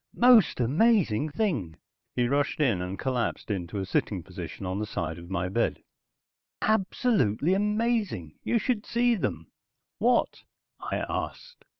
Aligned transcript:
"Most 0.17 0.59
amazing 0.59 1.29
thing," 1.29 1.75
he 2.15 2.27
rushed 2.27 2.59
in 2.59 2.81
and 2.81 2.97
collapsed 2.97 3.51
into 3.51 3.77
a 3.77 3.85
sitting 3.85 4.23
position 4.23 4.65
on 4.65 4.79
the 4.79 4.87
side 4.87 5.19
of 5.19 5.29
my 5.29 5.47
bed. 5.47 5.83
"Absolutely 6.59 7.53
amazing. 7.53 8.33
You 8.43 8.57
should 8.57 8.83
see 8.83 9.13
them." 9.13 9.51
"What?" 9.99 10.41
I 10.79 11.05
asked. 11.07 11.65